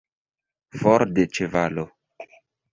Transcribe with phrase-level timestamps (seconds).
[0.79, 1.87] For de ĉevalo!